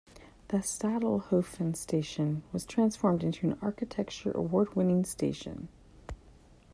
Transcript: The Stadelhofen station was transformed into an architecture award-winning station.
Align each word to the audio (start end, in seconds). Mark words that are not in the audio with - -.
The 0.47 0.63
Stadelhofen 0.63 1.75
station 1.75 2.41
was 2.51 2.65
transformed 2.65 3.23
into 3.23 3.45
an 3.51 3.59
architecture 3.61 4.31
award-winning 4.31 5.05
station. 5.05 5.67